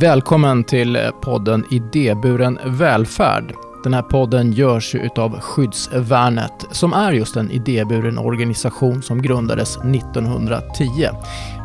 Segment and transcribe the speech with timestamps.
[0.00, 3.54] Välkommen till eh, podden Idéburen välfärd.
[3.84, 11.08] Den här podden görs utav Skyddsvärnet som är just en idéburen organisation som grundades 1910.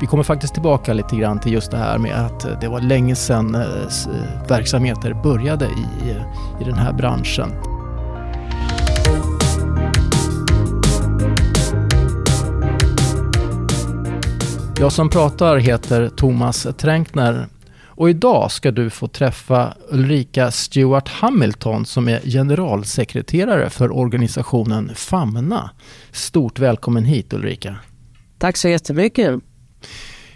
[0.01, 2.81] Vi kommer faktiskt tillbaka lite grann till just det här med att eh, det var
[2.81, 3.61] länge sedan eh,
[4.49, 6.09] verksamheter började i,
[6.61, 7.49] i den här branschen.
[14.79, 17.47] Jag som pratar heter Thomas Tränkner
[17.95, 25.69] och idag ska du få träffa Ulrika Stewart Hamilton som är generalsekreterare för organisationen Famna.
[26.11, 27.75] Stort välkommen hit Ulrika.
[28.37, 29.39] Tack så jättemycket.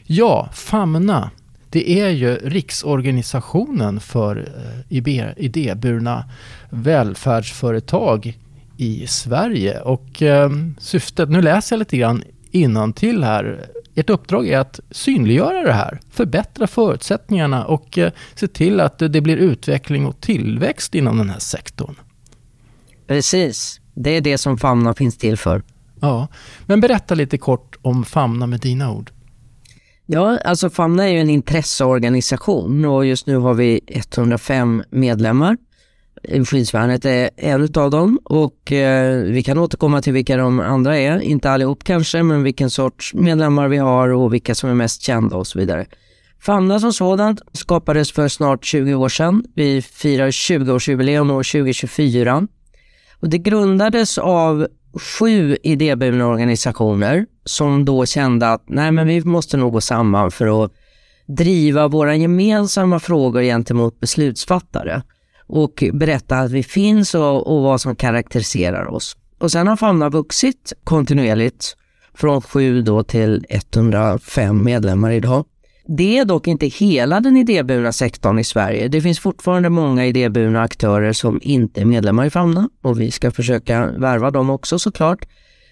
[0.03, 1.31] Ja, Famna.
[1.69, 4.49] Det är ju riksorganisationen för
[4.91, 6.23] eh, idéburna
[6.69, 8.37] välfärdsföretag
[8.77, 9.81] i Sverige.
[9.81, 10.49] Och eh,
[10.79, 12.23] syftet, nu läser jag lite grann
[12.93, 18.79] till här ert uppdrag är att synliggöra det här, förbättra förutsättningarna och eh, se till
[18.79, 21.95] att det blir utveckling och tillväxt inom den här sektorn.
[23.07, 25.63] Precis, det är det som Famna finns till för.
[26.01, 26.27] Ja,
[26.65, 29.11] men berätta lite kort om Famna med dina ord.
[30.05, 35.57] Ja, alltså Famna är ju en intresseorganisation och just nu har vi 105 medlemmar
[36.23, 40.97] Eh, skyddsvärnet är en av dem och eh, vi kan återkomma till vilka de andra
[40.97, 41.19] är.
[41.19, 45.35] Inte allihop kanske, men vilken sorts medlemmar vi har och vilka som är mest kända
[45.35, 45.85] och så vidare.
[46.41, 49.43] Famna som sådant skapades för snart 20 år sedan.
[49.55, 52.47] Vi firar 20-årsjubileum år 2024.
[53.19, 59.57] Och det grundades av sju idéburna organisationer som då kände att nej men vi måste
[59.57, 60.71] nog gå samman för att
[61.27, 65.01] driva våra gemensamma frågor gentemot beslutsfattare
[65.49, 69.17] och berätta att vi finns och, och vad som karaktäriserar oss.
[69.37, 71.75] Och sen har Famna vuxit kontinuerligt
[72.13, 75.45] från 7 då till 105 medlemmar idag.
[75.97, 78.87] Det är dock inte hela den idéburna sektorn i Sverige.
[78.87, 83.31] Det finns fortfarande många idéburna aktörer som inte är medlemmar i Famna och vi ska
[83.31, 85.25] försöka värva dem också såklart.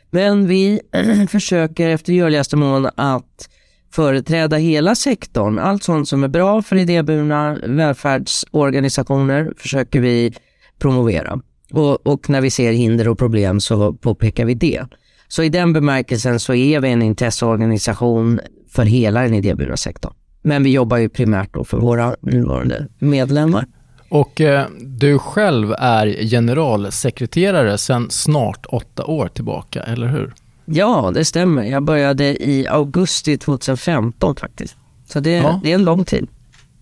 [0.09, 0.81] Men vi
[1.29, 3.49] försöker efter görligaste mån att
[3.91, 5.59] företräda hela sektorn.
[5.59, 10.33] Allt sånt som är bra för idéburna välfärdsorganisationer försöker vi
[10.79, 11.39] promovera.
[11.71, 14.85] Och, och, när vi ser hinder och problem så påpekar vi det.
[15.27, 18.39] Så i den bemärkelsen så är vi en intresseorganisation
[18.69, 20.13] för hela den idéburna sektorn.
[20.41, 23.65] Men vi jobbar ju primärt då för våra nuvarande medlemmar.
[24.09, 30.33] Och eh, du själv är generalsekreterare sedan snart åtta år tillbaka, eller hur?
[30.69, 31.63] Ja, det stämmer.
[31.63, 34.75] Jag började i augusti 2015 faktiskt.
[35.05, 35.59] Så det, ja.
[35.63, 36.27] det är en lång tid.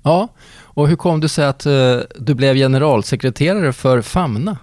[0.04, 0.28] Ja,
[0.62, 4.58] och hur kom det sig att uh, du blev generalsekreterare för Famna?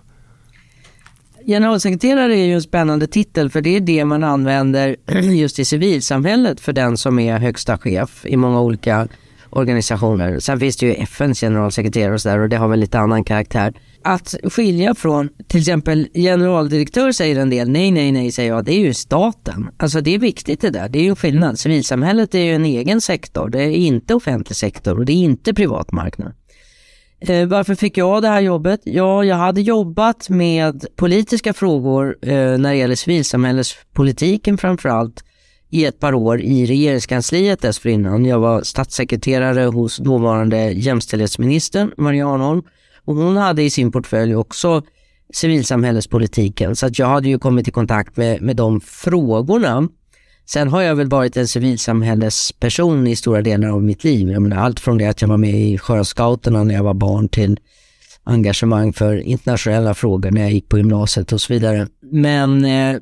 [1.46, 6.60] Generalsekreterare är ju en spännande titel för det är det man använder just i civilsamhället
[6.60, 9.08] för den som är högsta chef i många olika
[9.52, 10.38] organisationer.
[10.38, 13.74] Sen finns det ju FNs generalsekreterare och sådär och det har väl lite annan karaktär
[14.04, 18.72] att skilja från, till exempel generaldirektör säger en del, nej, nej, nej, säger jag, det
[18.72, 19.68] är ju staten.
[19.76, 21.58] Alltså det är viktigt det där, det är ju skillnad.
[21.58, 25.54] Civilsamhället är ju en egen sektor, det är inte offentlig sektor och det är inte
[25.54, 26.32] privat marknad.
[27.20, 28.80] Eh, varför fick jag det här jobbet?
[28.84, 35.24] Ja, jag hade jobbat med politiska frågor eh, när det gäller civilsamhällespolitiken framför allt
[35.72, 38.24] i ett par år i regeringskansliet dessförinnan.
[38.24, 42.62] Jag var statssekreterare hos dåvarande jämställdhetsministern Maria Arnholm
[43.04, 44.82] och hon hade i sin portfölj också
[45.32, 49.88] civilsamhällespolitiken, så att jag hade ju kommit i kontakt med, med de frågorna.
[50.46, 54.30] Sen har jag väl varit en civilsamhällesperson i stora delar av mitt liv.
[54.30, 57.28] Jag menar, allt från det att jag var med i Sjöscouterna när jag var barn
[57.28, 57.60] till
[58.24, 61.88] engagemang för internationella frågor när jag gick på gymnasiet och så vidare.
[62.12, 62.96] Men eh,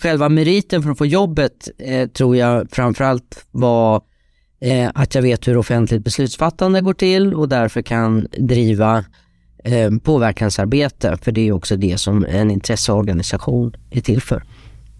[0.00, 4.02] själva meriten för att få jobbet eh, tror jag framförallt var
[4.60, 9.04] eh, att jag vet hur offentligt beslutsfattande går till och därför kan driva
[9.64, 14.42] eh, påverkansarbete, för det är också det som en intresseorganisation är till för.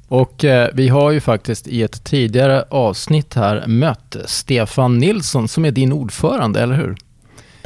[0.08, 5.64] Och eh, vi har ju faktiskt i ett tidigare avsnitt här mött Stefan Nilsson som
[5.64, 6.96] är din ordförande, eller hur?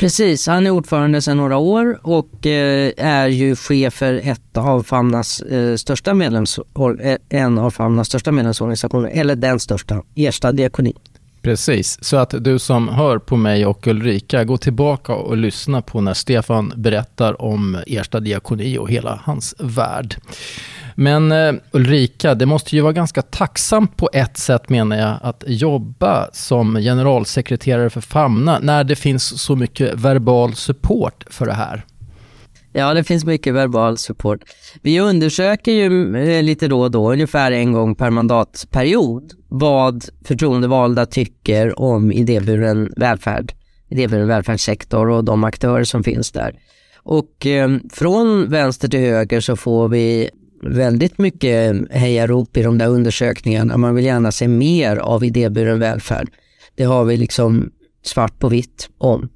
[0.00, 4.82] Precis, han är ordförande sedan några år och eh, är ju chef för ett av
[4.82, 6.58] Famnas eh, största medlems,
[7.00, 10.94] eh, en av Famnas största medlemsorganisationer, eller den största, Ersta diakoni.
[11.42, 16.00] Precis, så att du som hör på mig och Ulrika, gå tillbaka och lyssna på
[16.00, 20.16] när Stefan berättar om Ersta diakoni och hela hans värld.
[20.94, 25.44] Men eh, Ulrika, det måste ju vara ganska tacksamt på ett sätt menar jag att
[25.46, 31.84] jobba som generalsekreterare för Famna när det finns så mycket verbal support för det här.
[32.72, 34.40] Ja, det finns mycket verbal support.
[34.82, 41.06] Vi undersöker ju eh, lite då och då, ungefär en gång per mandatperiod, vad förtroendevalda
[41.06, 43.52] tycker om idéburen välfärd
[43.90, 46.58] idéburen välfärdssektor och de aktörer som finns där.
[46.96, 50.30] Och eh, från vänster till höger så får vi
[50.60, 53.76] väldigt mycket hejarop i de där undersökningarna.
[53.76, 56.28] Man vill gärna se mer av idéburen välfärd.
[56.74, 57.70] Det har vi liksom
[58.04, 59.28] svart på vitt om.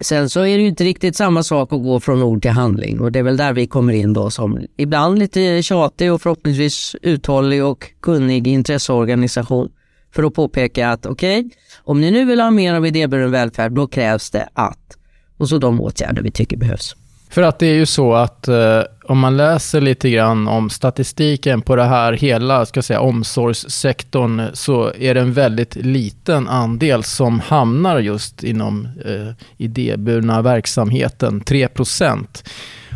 [0.00, 3.00] Sen så är det ju inte riktigt samma sak att gå från ord till handling
[3.00, 6.96] och det är väl där vi kommer in då som ibland lite tjatig och förhoppningsvis
[7.02, 9.68] uthållig och kunnig intresseorganisation
[10.14, 11.50] för att påpeka att okej, okay,
[11.84, 14.96] om ni nu vill ha mer av idéburen välfärd, då krävs det att
[15.36, 16.96] och så de åtgärder vi tycker behövs.
[17.30, 21.62] För att det är ju så att eh, om man läser lite grann om statistiken
[21.62, 27.40] på det här hela ska säga, omsorgssektorn så är det en väldigt liten andel som
[27.40, 31.68] hamnar just inom eh, idéburna verksamheten, 3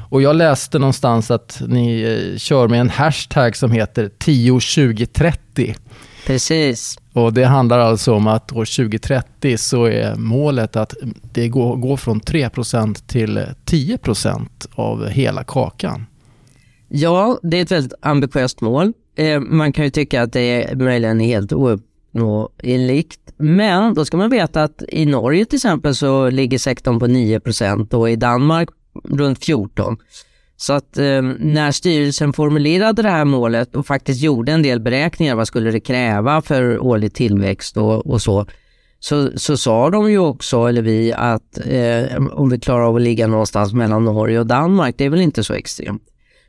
[0.09, 5.75] Och jag läste någonstans att ni eh, kör med en hashtag som heter 102030.
[6.27, 6.99] Precis.
[7.15, 10.95] Och det handlar alltså om att år 2030 så är målet att
[11.33, 16.07] det går, går från 3% till 10% av hela kakan.
[16.89, 18.93] Ja, det är ett väldigt ambitiöst mål.
[19.17, 23.21] Eh, man kan ju tycka att det är möjligen helt ouppnåeligt.
[23.37, 27.95] Men då ska man veta att i Norge till exempel så ligger sektorn på 9%
[27.95, 28.69] och i Danmark
[29.05, 29.97] runt 14
[30.57, 35.35] så att eh, när styrelsen formulerade det här målet och faktiskt gjorde en del beräkningar,
[35.35, 38.47] vad skulle det kräva för årlig tillväxt och, och så,
[39.01, 43.03] så, så sa de ju också, eller vi, att eh, om vi klarar av att
[43.03, 46.03] ligga någonstans mellan Norge och Danmark, det är väl inte så extremt.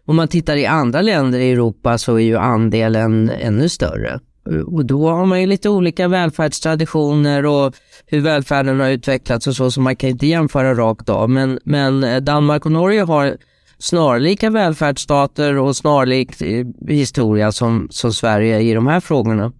[0.05, 4.19] Om man tittar i andra länder i Europa så är ju andelen ännu större.
[4.65, 7.75] Och då har man ju lite olika välfärdstraditioner och
[8.05, 11.29] hur välfärden har utvecklats och så, så man kan inte jämföra rakt av.
[11.29, 13.37] Men, men eh, Danmark och Norge har
[13.77, 19.51] snarlika välfärdsstater och snarlik eh, historia som, som Sverige i de här frågorna.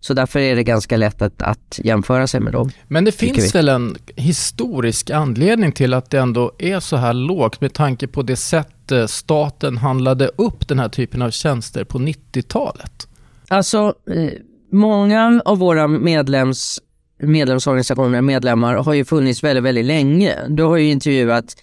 [0.00, 2.70] Så därför är det ganska lätt att, att jämföra sig med dem.
[2.88, 7.60] Men det finns väl en historisk anledning till att det ändå är så här lågt
[7.60, 11.98] med tanke på det sätt eh, staten handlade upp den här typen av tjänster på
[11.98, 13.08] 90-talet?
[13.48, 14.30] Alltså, eh,
[14.72, 16.80] många av våra medlems,
[17.22, 20.34] medlemsorganisationer, medlemmar, har ju funnits väldigt, väldigt länge.
[20.48, 21.56] Du har ju intervjuat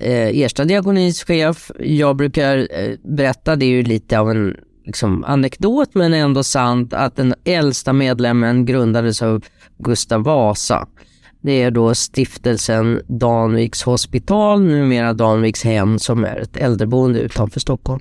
[0.00, 1.70] eh, Ersta diakonis chef.
[1.78, 4.56] Jag brukar eh, berätta, det är ju lite av en
[4.86, 9.44] liksom, anekdot men ändå sant, att den äldsta medlemmen grundades av
[9.78, 10.88] Gustav Vasa.
[11.40, 18.00] Det är då stiftelsen Danviks hospital, numera Danviks hem, som är ett äldreboende utanför Stockholm.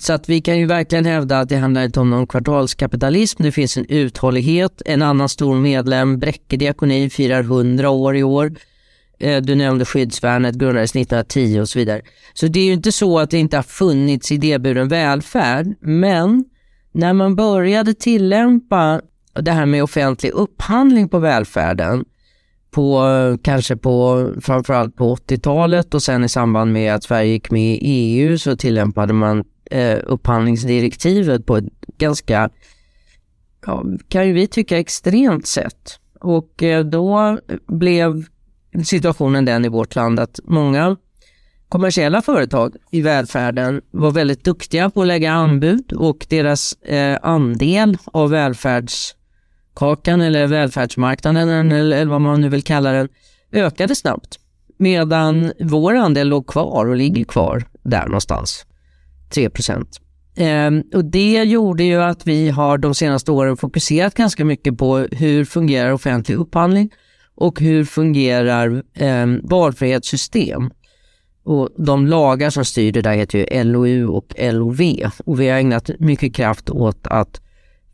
[0.00, 3.42] Så att vi kan ju verkligen hävda att det handlar inte om någon kvartalskapitalism.
[3.42, 4.82] Det finns en uthållighet.
[4.86, 8.52] En annan stor medlem, Bräcke diakoni, firar 100 år i år.
[9.20, 12.02] Eh, du nämnde skyddsvärnet, grundades 1910 och så vidare.
[12.34, 16.44] Så det är ju inte så att det inte har funnits idéburen välfärd, men
[16.92, 19.00] när man började tillämpa
[19.34, 22.04] det här med offentlig upphandling på välfärden,
[22.70, 23.02] på,
[23.42, 27.78] kanske på framförallt på 80-talet och sen i samband med att Sverige gick med i
[27.82, 31.64] EU så tillämpade man eh, upphandlingsdirektivet på ett
[31.98, 32.50] ganska,
[33.66, 35.98] ja, kan ju vi tycka extremt sätt.
[36.20, 38.24] Och eh, då blev
[38.84, 40.96] situationen den i vårt land att många
[41.68, 47.98] kommersiella företag i välfärden var väldigt duktiga på att lägga anbud och deras eh, andel
[48.04, 53.08] av välfärdskakan eller välfärdsmarknaden eller, eller vad man nu vill kalla den
[53.52, 54.38] ökade snabbt.
[54.78, 58.66] Medan vår andel låg kvar och ligger kvar där någonstans,
[59.34, 60.00] 3 procent.
[60.36, 64.98] Eh, och det gjorde ju att vi har de senaste åren fokuserat ganska mycket på
[64.98, 66.90] hur fungerar offentlig upphandling
[67.40, 70.70] och hur fungerar eh, valfrihetssystem?
[71.44, 74.80] Och de lagar som styr det där heter ju LOU och LOV
[75.24, 77.40] och vi har ägnat mycket kraft åt att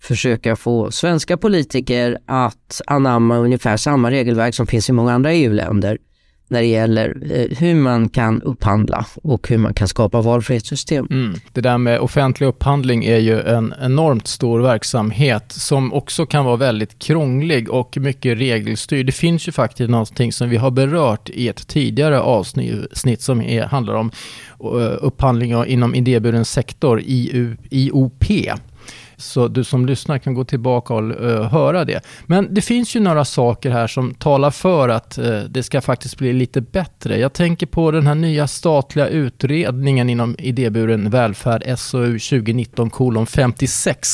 [0.01, 5.99] försöka få svenska politiker att anamma ungefär samma regelverk som finns i många andra EU-länder
[6.49, 11.07] när det gäller eh, hur man kan upphandla och hur man kan skapa valfrihetssystem.
[11.11, 11.35] Mm.
[11.53, 16.57] Det där med offentlig upphandling är ju en enormt stor verksamhet som också kan vara
[16.57, 19.07] väldigt krånglig och mycket regelstyrd.
[19.07, 23.63] Det finns ju faktiskt någonting som vi har berört i ett tidigare avsnitt som är,
[23.63, 24.11] handlar om
[24.61, 27.03] eh, upphandling inom idéburen sektor,
[27.71, 28.25] IOP.
[29.17, 32.01] Så du som lyssnar kan gå tillbaka och uh, höra det.
[32.27, 36.19] Men det finns ju några saker här som talar för att uh, det ska faktiskt
[36.19, 37.19] bli lite bättre.
[37.19, 44.09] Jag tänker på den här nya statliga utredningen inom idéburen välfärd, SOU 2019 kolon 56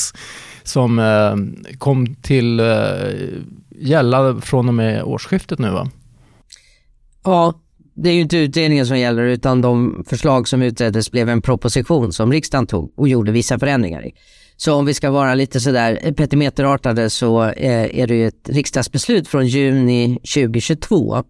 [0.63, 1.35] som uh,
[1.77, 2.61] kom till
[3.79, 5.89] gälla från och med årsskiftet nu va?
[7.23, 7.53] Ja,
[7.95, 12.13] det är ju inte utredningen som gäller utan de förslag som utreddes blev en proposition
[12.13, 14.11] som riksdagen tog och gjorde vissa förändringar i.
[14.57, 18.49] Så om vi ska vara lite sådär eh, petimeterartade så eh, är det ju ett
[18.49, 21.23] riksdagsbeslut från juni 2022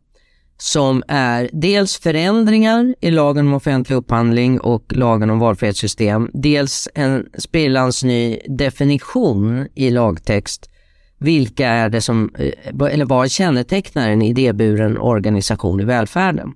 [0.58, 7.26] som är dels förändringar i lagen om offentlig upphandling och lagen om valfrihetssystem, dels en
[7.38, 10.70] sprillans ny definition i lagtext.
[11.18, 16.54] Vilka är det som, eh, eller vad kännetecknar en idéburen organisation i välfärden?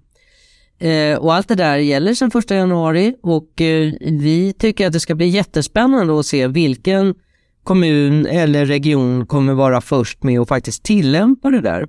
[0.79, 4.99] Eh, och allt det där gäller sedan 1 januari och eh, vi tycker att det
[4.99, 7.15] ska bli jättespännande att se vilken
[7.63, 11.87] kommun eller region kommer vara först med att faktiskt tillämpa det där.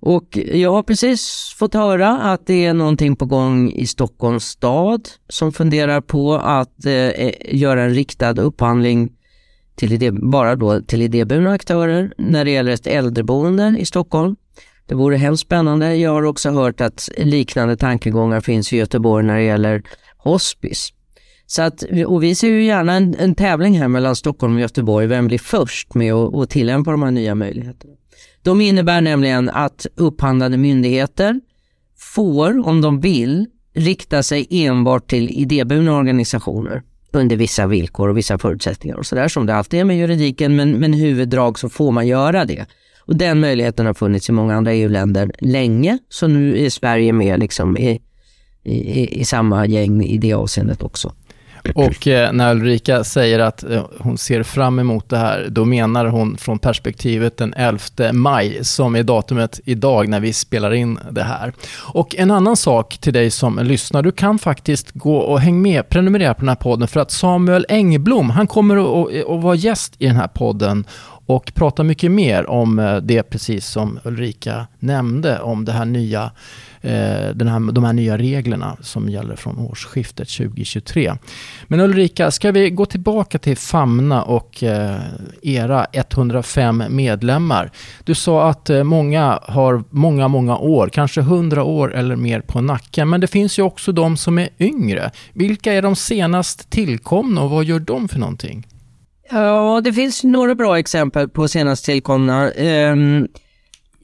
[0.00, 5.08] Och jag har precis fått höra att det är någonting på gång i Stockholms stad
[5.28, 9.12] som funderar på att eh, eh göra en riktad upphandling
[9.74, 14.36] till idé, bara då till idéburna aktörer när det gäller ett äldreboende i Stockholm.
[14.86, 15.96] Det vore hemskt spännande.
[15.96, 19.82] Jag har också hört att liknande tankegångar finns i Göteborg när det gäller
[20.16, 20.92] hospice.
[21.46, 25.06] Så att, och vi ser ju gärna en, en tävling här mellan Stockholm och Göteborg.
[25.06, 27.92] Vem blir först med att, att tillämpa de här nya möjligheterna?
[28.42, 31.40] De innebär nämligen att upphandlande myndigheter
[31.98, 38.38] får, om de vill, rikta sig enbart till idéburna organisationer under vissa villkor och vissa
[38.38, 42.06] förutsättningar och sådär som det alltid är med juridiken, men, men huvuddrag så får man
[42.06, 42.66] göra det.
[43.06, 47.38] Och den möjligheten har funnits i många andra EU-länder länge, så nu är Sverige med
[47.40, 48.00] liksom i,
[48.64, 51.12] i, i samma gäng i det avseendet också.
[51.74, 56.06] Och eh, när Ulrika säger att eh, hon ser fram emot det här, då menar
[56.06, 57.80] hon från perspektivet den 11
[58.12, 61.52] maj, som är datumet idag när vi spelar in det här.
[61.92, 65.88] Och en annan sak till dig som lyssnar, du kan faktiskt gå och häng med,
[65.88, 69.94] prenumerera på den här podden, för att Samuel Engblom, han kommer att, att vara gäst
[69.98, 70.84] i den här podden
[71.26, 76.30] och prata mycket mer om eh, det, precis som Ulrika nämnde, om det här nya
[76.80, 81.14] eh, den här, de här nya reglerna som gäller från årsskiftet 2023.
[81.66, 84.98] Men Ulrika, ska vi gå tillbaka till Famna och eh,
[85.42, 87.70] era 105 medlemmar?
[88.04, 93.08] Du sa att många har många, många år, kanske 100 år eller mer på nacken,
[93.10, 95.10] men det finns ju också de som är yngre.
[95.32, 98.66] Vilka är de senast tillkomna och vad gör de för någonting?
[99.30, 102.50] Ja, det finns några bra exempel på senast tillkomna.
[102.52, 103.28] Um,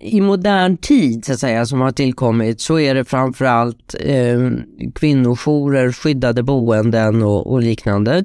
[0.01, 4.63] i modern tid så att säga, som har tillkommit så är det framförallt um,
[4.95, 8.25] kvinnojourer, skyddade boenden och, och, liknande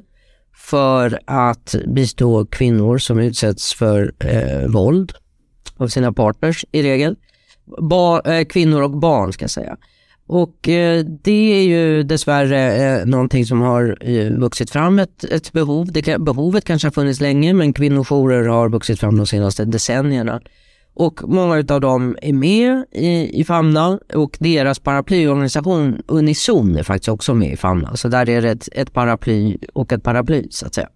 [0.56, 5.12] för att bistå kvinnor som utsätts för uh, våld
[5.76, 7.16] av sina partners i regel.
[7.90, 9.76] Ba, äh, kvinnor och barn ska jag säga.
[10.26, 15.52] Och eh, det är ju dessvärre eh, någonting som har eh, vuxit fram ett, ett
[15.52, 15.92] behov.
[15.92, 20.40] Det, behovet kanske har funnits länge men kvinnojourer har vuxit fram de senaste decennierna.
[20.94, 27.08] Och många av dem är med i, i Famna och deras paraplyorganisation Unison är faktiskt
[27.08, 27.96] också med i Famna.
[27.96, 30.88] Så där är det ett, ett paraply och ett paraply så att säga.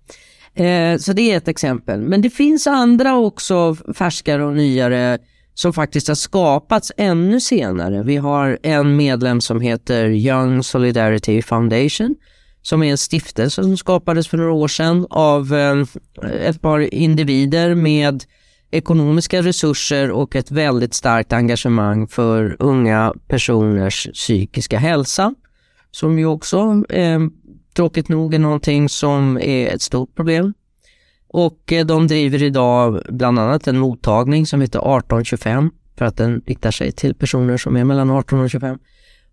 [0.54, 2.00] Eh, så det är ett exempel.
[2.00, 5.18] Men det finns andra också färskare och nyare
[5.54, 8.02] som faktiskt har skapats ännu senare.
[8.02, 12.16] Vi har en medlem som heter Young Solidarity Foundation
[12.62, 15.84] som är en stiftelse som skapades för några år sedan av eh,
[16.46, 18.24] ett par individer med
[18.70, 25.34] ekonomiska resurser och ett väldigt starkt engagemang för unga personers psykiska hälsa.
[25.90, 27.20] Som ju också eh,
[27.76, 30.54] tråkigt nog är någonting som är ett stort problem.
[31.32, 36.42] Och eh, de driver idag bland annat en mottagning som heter 1825 för att den
[36.46, 38.78] riktar sig till personer som är mellan 18 och 25.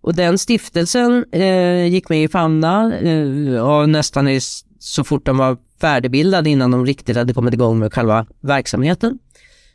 [0.02, 4.40] Och den stiftelsen eh, gick med i Famna eh, nästan i,
[4.80, 9.20] så fort den var färdigbildad innan de riktigt hade kommit igång med själva verksamheten.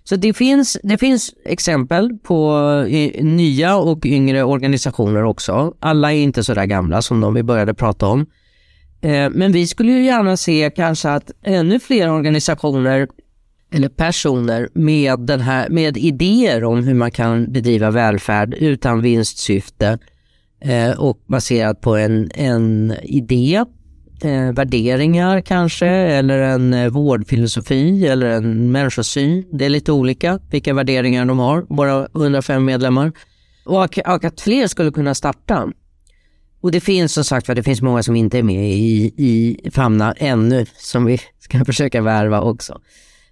[0.05, 5.75] Så det finns, det finns exempel på eh, nya och yngre organisationer också.
[5.81, 8.27] Alla är inte så där gamla som de vi började prata om.
[9.03, 13.09] Eh, men vi skulle ju gärna se kanske att ännu fler organisationer
[13.73, 19.99] eller personer med, den här, med idéer om hur man kan bedriva välfärd utan vinstsyfte
[20.61, 23.65] eh, och baserat på en, en idé
[24.23, 29.45] eh, värderingar kanske eller en vårdfilosofi eller en människosyn.
[29.53, 33.13] Det är lite olika vilka värderingar de har, våra 105 medlemmar.
[33.65, 35.73] Och att fler skulle kunna starta.
[36.63, 40.13] Och det finns som sagt det finns många som inte är med i, i Famna
[40.13, 42.81] ännu som vi ska försöka värva också.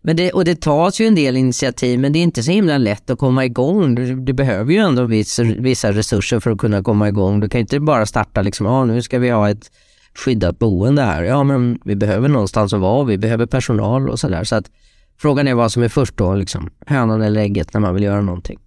[0.02, 2.78] Men det, och det tas ju en del initiativ men det är inte så himla
[2.78, 3.94] lätt att komma igång.
[3.94, 7.40] Du, du behöver ju ändå vissa, vissa resurser för att kunna komma igång.
[7.40, 9.70] Du kan inte bara starta liksom, ja nu ska vi ha ett
[10.14, 11.22] skyddat boende här.
[11.22, 14.44] Ja, men vi behöver någonstans att vara, vi behöver personal och sådär.
[14.44, 14.70] Så att
[15.18, 18.20] frågan är vad som är först då, liksom hönan eller ägget när man vill göra
[18.20, 18.58] någonting.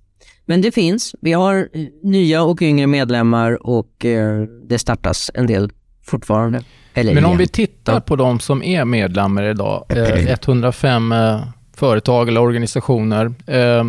[0.46, 1.16] Men det finns.
[1.22, 1.70] Vi har
[2.04, 5.72] nya och yngre medlemmar och eh, det startas en del
[6.06, 6.64] fortfarande.
[6.94, 7.38] Eller Men om igen.
[7.38, 11.42] vi tittar på de som är medlemmar idag, eh, 105 eh,
[11.76, 13.84] företag eller organisationer, eh,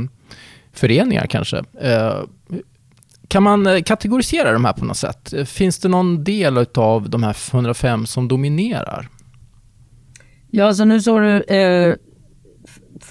[0.73, 1.65] föreningar kanske.
[1.81, 2.15] Eh,
[3.29, 5.33] kan man eh, kategorisera de här på något sätt?
[5.33, 9.09] Eh, Finns det någon del av de här 105 som dominerar?
[10.51, 10.97] Ja, så nu
[11.49, 11.99] eh, f-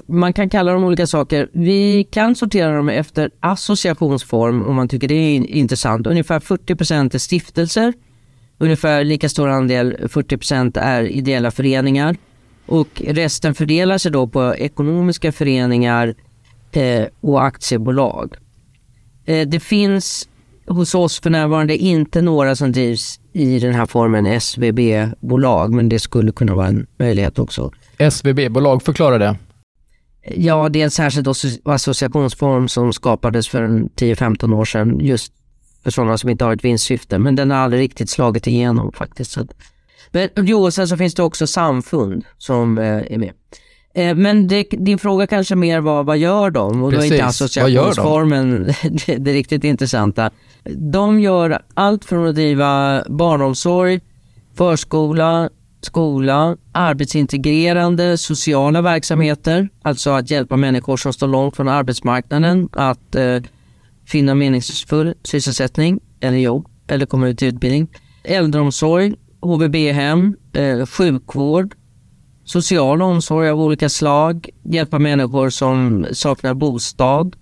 [0.07, 1.49] man kan kalla dem olika saker.
[1.53, 6.07] Vi kan sortera dem efter associationsform om man tycker det är intressant.
[6.07, 7.93] Ungefär 40% är stiftelser,
[8.57, 12.15] ungefär lika stor andel, 40% är ideella föreningar
[12.65, 16.15] och resten fördelar sig då på ekonomiska föreningar
[16.71, 18.35] eh, och aktiebolag.
[19.25, 20.27] Eh, det finns
[20.67, 25.99] hos oss för närvarande inte några som drivs i den här formen SVB-bolag, men det
[25.99, 27.71] skulle kunna vara en möjlighet också.
[28.11, 29.37] SVB-bolag, förklara det.
[30.25, 35.33] Ja, det är en särskild asso- associationsform som skapades för en 10-15 år sedan just
[35.83, 39.37] för sådana som inte har ett vinstsyfte, men den har aldrig riktigt slagit igenom faktiskt.
[40.11, 43.31] Men jo, och sen så finns det också samfund som eh, är med.
[43.95, 46.83] Eh, men det, din fråga kanske mer var, vad gör de?
[46.83, 48.63] Och då är inte Precis, associationsformen
[49.05, 50.31] det, det riktigt intressanta.
[50.77, 53.99] De gör allt från att driva barnomsorg,
[54.57, 55.49] förskola,
[55.85, 63.41] skola, arbetsintegrerande sociala verksamheter, alltså att hjälpa människor som står långt från arbetsmarknaden att eh,
[64.05, 67.87] finna meningsfull sysselsättning eller jobb eller komma ut i utbildning.
[68.23, 71.75] Äldreomsorg, HVB-hem, eh, sjukvård,
[72.45, 77.35] social omsorg av olika slag, hjälpa människor som saknar bostad,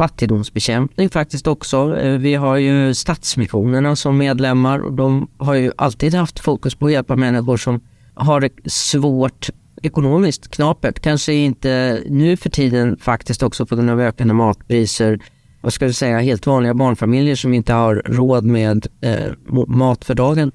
[0.00, 1.96] fattigdomsbekämpning faktiskt också.
[1.98, 6.86] Eh, vi har ju Stadsmissionerna som medlemmar och de har ju alltid haft fokus på
[6.86, 7.80] att hjälpa människor som
[8.14, 9.50] har det svårt
[9.82, 11.00] ekonomiskt, knapert.
[11.00, 15.18] Kanske inte nu för tiden faktiskt också på grund av ökande matpriser.
[15.60, 19.32] Vad ska jag säga, helt vanliga barnfamiljer som inte har råd med eh,
[19.66, 20.52] mat för dagen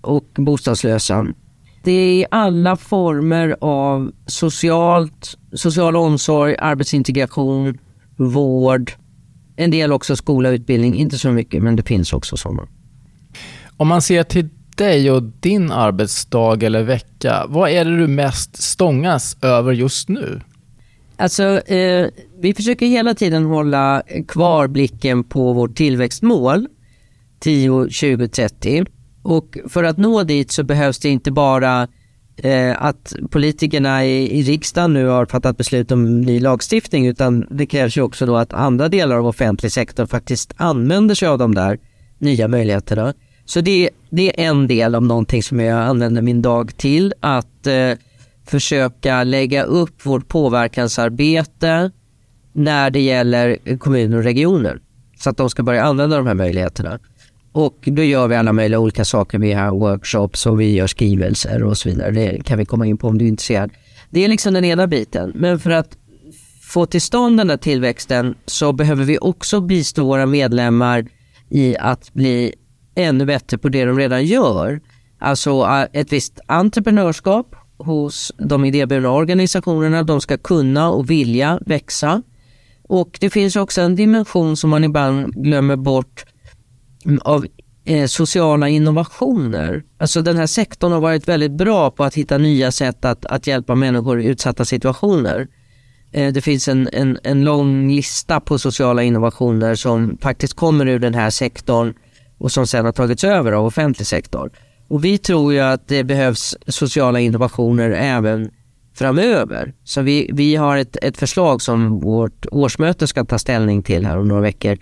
[0.00, 1.26] och bostadslösa.
[1.84, 7.78] Det är alla former av socialt, social omsorg, arbetsintegration,
[8.16, 8.92] vård,
[9.56, 12.68] en del också skola och utbildning, inte så mycket men det finns också sådana.
[13.76, 18.62] Om man ser till dig och din arbetsdag eller vecka, vad är det du mest
[18.62, 20.40] stångas över just nu?
[21.16, 22.08] Alltså, eh,
[22.40, 26.68] vi försöker hela tiden hålla kvar blicken på vårt tillväxtmål
[27.40, 28.84] 10, 20, 30
[29.22, 31.88] och för att nå dit så behövs det inte bara
[32.36, 37.66] eh, att politikerna i, i riksdagen nu har fattat beslut om ny lagstiftning utan det
[37.66, 41.54] krävs ju också då att andra delar av offentlig sektor faktiskt använder sig av de
[41.54, 41.78] där
[42.18, 43.14] nya möjligheterna.
[43.44, 47.66] Så det, det är en del av någonting som jag använder min dag till, att
[47.66, 47.92] eh,
[48.46, 51.90] försöka lägga upp vårt påverkansarbete
[52.52, 54.80] när det gäller kommuner och regioner.
[55.18, 56.98] Så att de ska börja använda de här möjligheterna.
[57.52, 59.38] Och då gör vi alla möjliga olika saker.
[59.38, 62.10] Vi har workshops och vi gör skrivelser och så vidare.
[62.10, 63.70] Det kan vi komma in på om du är intresserad.
[64.10, 65.32] Det är liksom den ena biten.
[65.34, 65.96] Men för att
[66.62, 71.06] få till stånd den där tillväxten så behöver vi också bistå våra medlemmar
[71.50, 72.54] i att bli
[72.94, 74.80] ännu bättre på det de redan gör.
[75.18, 80.02] Alltså ett visst entreprenörskap hos de idéburna organisationerna.
[80.02, 82.22] De ska kunna och vilja växa.
[82.88, 86.24] Och det finns också en dimension som man ibland glömmer bort
[87.22, 87.46] av
[87.84, 89.82] eh, sociala innovationer.
[89.98, 93.46] Alltså den här sektorn har varit väldigt bra på att hitta nya sätt att, att
[93.46, 95.48] hjälpa människor i utsatta situationer.
[96.12, 100.98] Eh, det finns en, en, en lång lista på sociala innovationer som faktiskt kommer ur
[100.98, 101.94] den här sektorn
[102.38, 104.50] och som sen har tagits över av offentlig sektor.
[104.88, 108.50] Och vi tror ju att det behövs sociala innovationer även
[108.94, 109.74] framöver.
[109.84, 114.18] Så vi, vi har ett, ett förslag som vårt årsmöte ska ta ställning till här
[114.18, 114.78] om några veckor.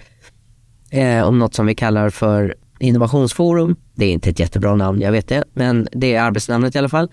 [0.91, 3.77] Eh, om något som vi kallar för innovationsforum.
[3.95, 6.89] Det är inte ett jättebra namn, jag vet det, men det är arbetsnamnet i alla
[6.89, 7.09] fall.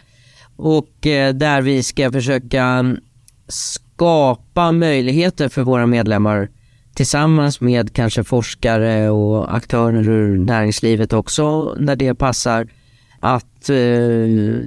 [0.55, 2.97] Och eh, där vi ska försöka mm,
[3.47, 6.49] skapa möjligheter för våra medlemmar
[6.93, 12.67] tillsammans med kanske forskare och aktörer ur näringslivet också när det passar
[13.19, 14.65] att eh,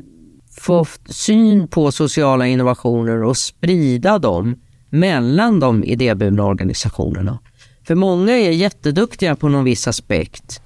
[0.61, 4.57] få syn på sociala innovationer och sprida dem
[4.91, 7.39] mellan de idéburna organisationerna.
[7.91, 10.63] För många är jätteduktiga på någon viss aspekt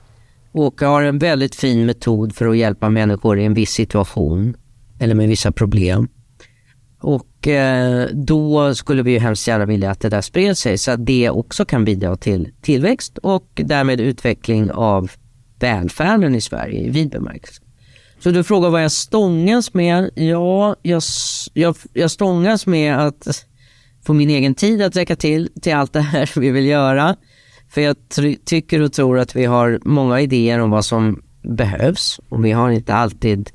[0.52, 4.56] och har en väldigt fin metod för att hjälpa människor i en viss situation
[4.98, 6.08] eller med vissa problem.
[7.00, 10.90] Och eh, då skulle vi ju hemskt gärna vilja att det där spred sig så
[10.90, 15.10] att det också kan bidra till tillväxt och därmed utveckling av
[15.58, 17.62] välfärden i Sverige i vid bemärkelse.
[18.18, 20.10] Så du frågar vad jag stångas med?
[20.14, 21.02] Ja, jag,
[21.52, 23.46] jag, jag stångas med att
[24.04, 27.16] få min egen tid att räcka till till allt det här vi vill göra.
[27.68, 27.96] För jag
[28.44, 32.70] tycker och tror att vi har många idéer om vad som behövs och vi har
[32.70, 33.50] inte alltid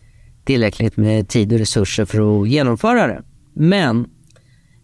[0.46, 3.24] tillräckligt med tid och resurser för att genomföra det.
[3.54, 4.06] Men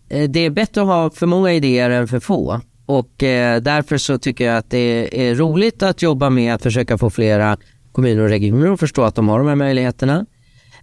[0.09, 3.97] eh, det är bättre att ha för många idéer än för få och eh, därför
[3.97, 7.57] så tycker jag att det är roligt att jobba med att försöka få flera
[7.91, 10.25] kommuner och regioner att förstå att de har de här möjligheterna.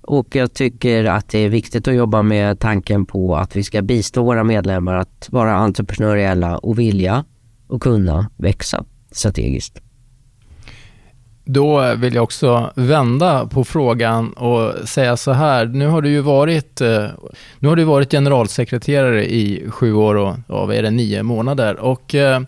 [0.03, 3.83] Och jag tycker att det är viktigt att jobba med tanken på att vi ska
[3.83, 7.25] bistå våra medlemmar att vara entreprenöriella och vilja
[7.69, 9.81] och kunna växa strategiskt.
[11.45, 15.67] Då vill jag också vända på frågan och säga så här.
[15.67, 17.07] Nu har du ju varit, eh,
[17.59, 21.81] nu har du varit generalsekreterare i sju år och ja, vad är det, nio månader.
[21.81, 22.41] Och eh,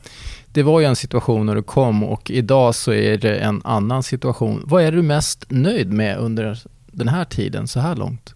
[0.46, 4.02] det var ju en situation när du kom och idag så är det en annan
[4.02, 4.62] situation.
[4.66, 6.62] Vad är du mest nöjd med under
[6.94, 8.34] den här tiden så här långt?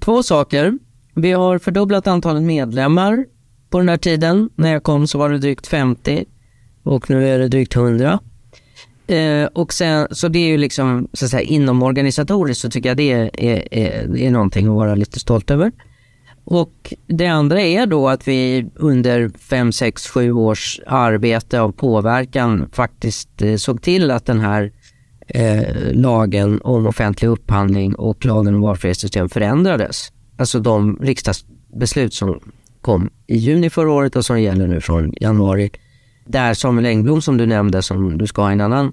[0.00, 0.78] Två saker.
[1.14, 3.24] Vi har fördubblat antalet medlemmar
[3.70, 4.50] på den här tiden.
[4.54, 6.24] När jag kom så var det drygt 50
[6.82, 8.18] och nu är det drygt 100.
[9.06, 12.88] Eh, och sen, så det är ju liksom, så att säga, inom organisatoriskt så tycker
[12.88, 15.72] jag det är, är, är, är någonting att vara lite stolt över.
[16.44, 22.68] Och det andra är då att vi under 5, 6, 7 års arbete av påverkan
[22.72, 24.72] faktiskt eh, såg till att den här
[25.34, 30.12] eh, lagen om offentlig upphandling och lagen om valfrihetssystem förändrades.
[30.36, 32.40] Alltså de riksdagsbeslut som
[32.80, 35.70] kom i juni förra året och som gäller nu från januari.
[36.26, 38.92] Där Samuel Engblom som du nämnde, som du ska ha en annan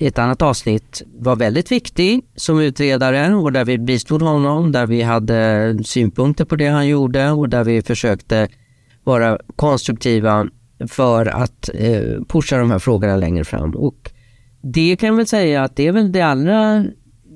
[0.00, 4.86] i ett annat avsnitt var väldigt viktig som utredare och där vi bistod honom, där
[4.86, 8.48] vi hade synpunkter på det han gjorde och där vi försökte
[9.04, 10.48] vara konstruktiva
[10.88, 13.74] för att eh, pusha de här frågorna längre fram.
[13.74, 14.10] Och
[14.60, 16.84] det kan jag väl säga att det är väl det allra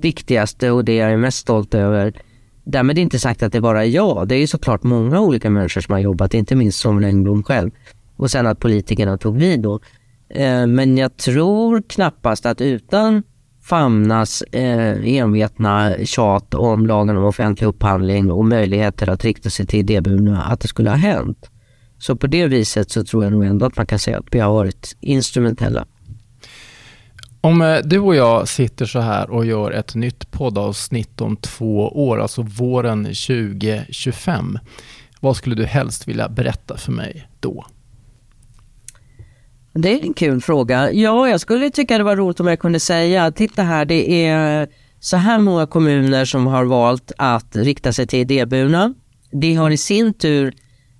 [0.01, 2.13] viktigaste och det jag är mest stolt över.
[2.63, 4.27] Därmed inte sagt att det bara är jag.
[4.27, 7.71] Det är ju såklart många olika människor som har jobbat, inte minst Samuel Engblom själv.
[8.15, 9.79] Och sen att politikerna tog vid då.
[10.29, 13.23] Eh, men jag tror knappast att utan
[13.61, 19.79] famnas eh, envetna tjat om lagen om offentlig upphandling och möjligheter att rikta sig till
[19.79, 21.49] idéburna, att det skulle ha hänt.
[21.97, 24.39] Så på det viset så tror jag nog ändå att man kan säga att vi
[24.39, 25.85] har varit instrumentella.
[27.45, 31.89] Om eh, du och jag sitter så här och gör ett nytt poddavsnitt om två
[32.07, 34.59] år, alltså våren 2025,
[35.19, 37.65] vad skulle du helst vilja berätta för mig då?
[39.73, 40.91] Det är en kul fråga.
[40.91, 44.67] Ja, jag skulle tycka det var roligt om jag kunde säga, titta här, det är
[44.99, 48.93] så här många kommuner som har valt att rikta sig till idéburna.
[49.31, 50.53] Det har i sin tur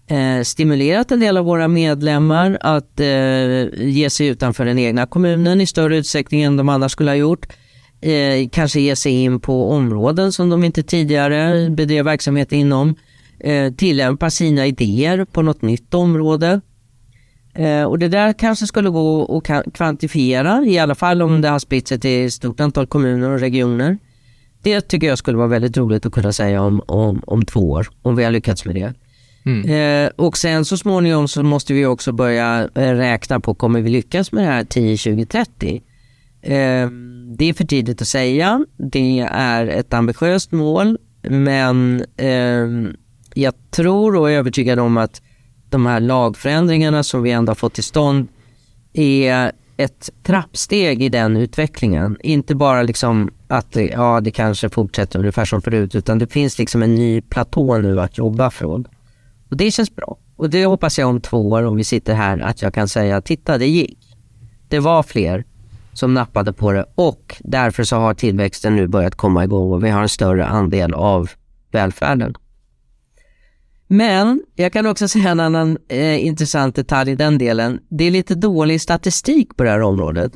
[0.08, 5.62] eh, stimulerat en del av våra medlemmar att eh, ge sig utanför den egna kommunen
[5.62, 7.48] i större utsträckning än de annars skulle ha gjort.
[8.02, 12.96] Eh, kanske ge sig in på områden som de inte tidigare bedrev verksamhet inom.
[13.40, 16.62] Eh, tillämpa sina idéer på något nytt område.
[17.54, 21.60] Eh, och det där kanske skulle gå att kvantifiera, i alla fall om det har
[21.60, 23.98] spritt sig till ett stort antal kommuner och regioner.
[24.62, 27.88] Det tycker jag skulle vara väldigt roligt att kunna säga om, om, om två år,
[28.02, 28.94] om vi har lyckats med det.
[29.46, 29.70] Mm.
[29.70, 33.90] Eh, och sen så småningom så måste vi också börja eh, räkna på, kommer vi
[33.90, 35.82] lyckas med det här 10, 20, 30?
[36.42, 36.90] Eh,
[37.38, 38.66] det är för tidigt att säga.
[38.78, 42.94] Det är ett ambitiöst mål, men eh,
[43.34, 45.22] jag tror och är övertygad om att
[45.70, 48.28] de här lagförändringarna som vi ändå har fått till stånd
[48.94, 52.18] är ett trappsteg i den utvecklingen.
[52.20, 56.84] Inte bara liksom att ja, det kanske fortsätter ungefär som förut, utan det finns liksom
[56.84, 58.88] en ny platå nu att jobba från.
[59.56, 60.18] Och det känns bra.
[60.36, 63.22] Och det hoppas jag om två år, om vi sitter här, att jag kan säga,
[63.22, 64.00] titta det gick.
[64.70, 65.46] Det var fler
[65.94, 69.90] som nappade på det och därför så har tillväxten nu börjat komma igång och vi
[69.90, 71.30] har en större andel av
[71.72, 72.36] välfärden.
[73.88, 77.80] Men jag kan också säga en annan eh, intressant detalj i den delen.
[77.90, 80.32] Det är lite dålig statistik på det här området.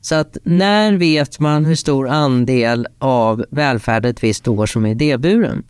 [0.00, 4.90] Så att när vet man hur stor andel av välfärden ett visst år som är
[4.90, 5.64] idéburen?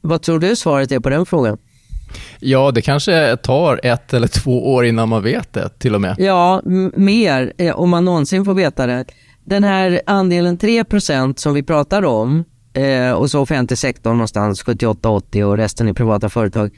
[0.00, 1.58] Vad tror du svaret är på den frågan?
[2.38, 6.14] Ja, det kanske tar ett eller två år innan man vet det till och med.
[6.18, 6.62] Ja,
[6.94, 9.04] mer eh, om man någonsin får veta det.
[9.44, 15.42] Den här andelen 3% som vi pratar om, eh, och så offentlig sektor någonstans 78-80
[15.42, 16.70] och resten i privata företag.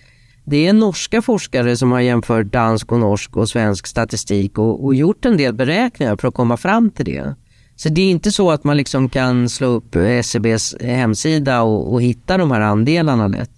[0.45, 4.95] Det är norska forskare som har jämfört dansk och norsk och svensk statistik och, och
[4.95, 7.35] gjort en del beräkningar för att komma fram till det.
[7.77, 12.03] Så det är inte så att man liksom kan slå upp SCBs hemsida och, och
[12.03, 13.51] hitta de här andelarna lätt.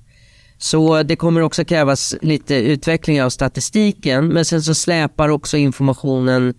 [0.58, 6.54] Så det kommer också krävas lite utveckling av statistiken men sen så släpar också informationen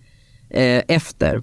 [0.50, 1.42] eh, efter.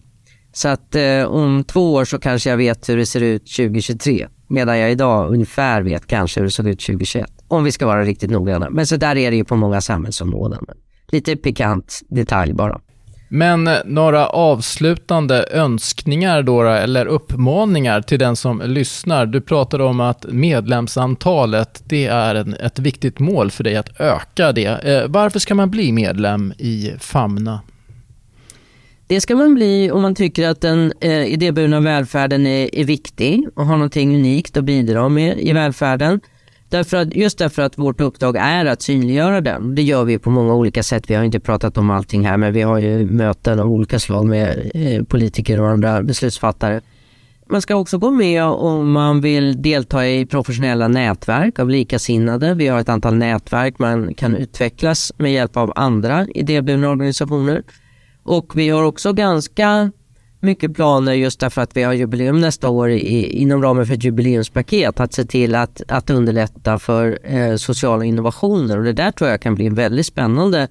[0.54, 4.28] Så att eh, om två år så kanske jag vet hur det ser ut 2023.
[4.48, 7.32] Medan jag idag ungefär vet kanske hur det såg ut 2021.
[7.48, 8.70] Om vi ska vara riktigt noggranna.
[8.70, 10.66] Men så där är det ju på många samhällsområden.
[11.12, 12.82] Lite pikant detalj bara.
[13.36, 19.26] Men eh, några avslutande önskningar då, eller uppmaningar till den som lyssnar.
[19.26, 24.52] Du pratade om att medlemsantalet, det är en, ett viktigt mål för dig att öka
[24.52, 24.66] det.
[24.66, 27.62] Eh, varför ska man bli medlem i Famna?
[29.08, 33.48] Det ska man bli om man tycker att den eh, idéburna välfärden är, är viktig
[33.56, 36.20] och har någonting unikt att bidra med i välfärden.
[36.74, 39.76] Därför att, just därför att vårt uppdrag är att synliggöra den.
[39.76, 41.10] Det gör vi på många olika sätt.
[41.10, 44.26] Vi har inte pratat om allting här men vi har ju möten av olika slag
[44.26, 46.82] med eh, politiker och andra beslutsfattare.
[47.50, 52.54] Man ska också gå med om man vill delta i professionella nätverk av likasinnade.
[52.54, 57.64] Vi har ett antal nätverk man kan utvecklas med hjälp av andra idéburna organisationer.
[58.24, 59.92] Och vi har också ganska
[60.44, 64.04] mycket planer just därför att vi har jubileum nästa år i, inom ramen för ett
[64.04, 69.30] jubileumspaket att se till att, att underlätta för eh, sociala innovationer och det där tror
[69.30, 70.68] jag kan bli en väldigt spännande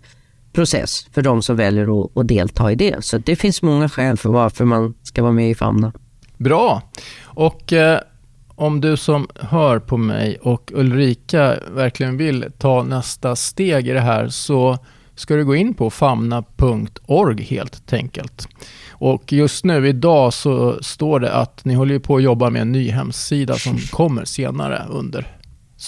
[0.52, 3.04] process för de som väljer att, att delta i det.
[3.04, 5.92] Så det finns många skäl för varför man ska vara med i Famna.
[6.36, 6.82] Bra.
[7.24, 8.00] Och eh,
[8.48, 14.00] om du som hör på mig och Ulrika verkligen vill ta nästa steg i det
[14.00, 14.78] här så
[15.22, 18.48] ska du gå in på famna.org helt enkelt.
[18.90, 22.72] Och just nu idag så står det att ni håller på att jobba med en
[22.72, 25.26] ny hemsida som kommer senare under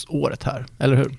[0.09, 1.17] året här, eller hur?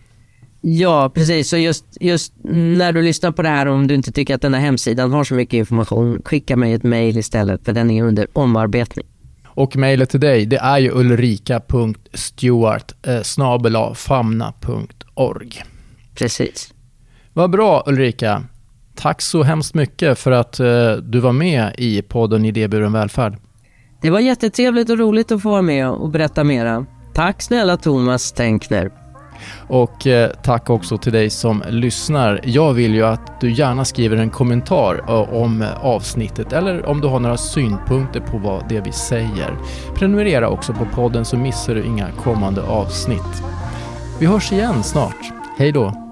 [0.62, 1.50] Ja, precis.
[1.50, 4.54] Så just, just när du lyssnar på det här, om du inte tycker att den
[4.54, 8.28] här hemsidan har så mycket information, skicka mig ett mail istället, för den är under
[8.34, 9.06] omarbetning.
[9.46, 13.22] Och mejlet till dig, det är ju ulrika.stewart eh.
[16.16, 16.75] Precis.
[17.38, 18.44] Vad bra Ulrika.
[18.96, 23.38] Tack så hemskt mycket för att eh, du var med i podden Idéburen välfärd.
[24.02, 26.86] Det var jättetrevligt och roligt att få vara med och berätta mera.
[27.14, 28.92] Tack snälla Thomas Tenkner.
[29.68, 32.42] Och eh, tack också till dig som lyssnar.
[32.44, 37.08] Jag vill ju att du gärna skriver en kommentar eh, om avsnittet eller om du
[37.08, 39.58] har några synpunkter på vad det vi säger.
[39.96, 43.44] Prenumerera också på podden så missar du inga kommande avsnitt.
[44.20, 45.32] Vi hörs igen snart.
[45.58, 46.05] Hej då!